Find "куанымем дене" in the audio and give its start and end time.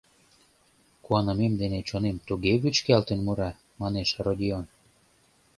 1.03-1.79